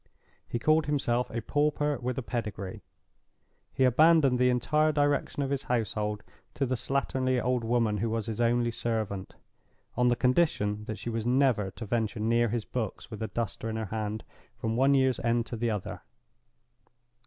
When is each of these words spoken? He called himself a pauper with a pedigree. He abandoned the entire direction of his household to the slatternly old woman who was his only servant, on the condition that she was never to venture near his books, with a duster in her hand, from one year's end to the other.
He 0.47 0.57
called 0.57 0.87
himself 0.87 1.29
a 1.29 1.43
pauper 1.43 1.99
with 1.99 2.17
a 2.17 2.23
pedigree. 2.23 2.81
He 3.71 3.83
abandoned 3.83 4.39
the 4.39 4.49
entire 4.49 4.91
direction 4.91 5.43
of 5.43 5.51
his 5.51 5.61
household 5.61 6.23
to 6.55 6.65
the 6.65 6.73
slatternly 6.73 7.39
old 7.39 7.63
woman 7.63 7.97
who 7.99 8.09
was 8.09 8.25
his 8.25 8.41
only 8.41 8.71
servant, 8.71 9.35
on 9.95 10.07
the 10.07 10.15
condition 10.15 10.85
that 10.85 10.97
she 10.97 11.11
was 11.11 11.23
never 11.27 11.69
to 11.69 11.85
venture 11.85 12.19
near 12.19 12.49
his 12.49 12.65
books, 12.65 13.11
with 13.11 13.21
a 13.21 13.27
duster 13.27 13.69
in 13.69 13.75
her 13.75 13.85
hand, 13.93 14.23
from 14.57 14.75
one 14.75 14.95
year's 14.95 15.19
end 15.19 15.45
to 15.45 15.55
the 15.55 15.69
other. 15.69 16.01